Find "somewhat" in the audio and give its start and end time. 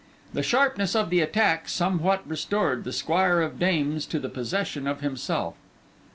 1.69-2.27